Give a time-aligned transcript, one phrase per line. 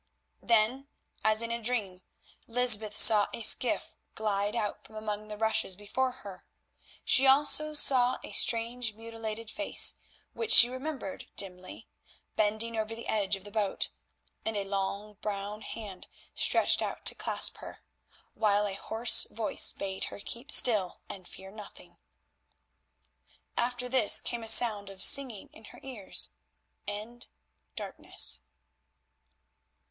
[0.41, 0.87] Then,
[1.23, 2.01] as in a dream,
[2.47, 6.43] Lysbeth saw a skiff glide out from among the rushes before her.
[7.05, 7.35] She saw
[7.83, 9.93] also a strange mutilated face,
[10.33, 11.87] which she remembered dimly,
[12.35, 13.89] bending over the edge of the boat,
[14.43, 17.83] and a long, brown hand stretched out to clasp her,
[18.33, 21.99] while a hoarse voice bade her keep still and fear nothing.
[23.55, 26.31] After this came a sound of singing in her ears
[26.87, 28.41] and—darkness.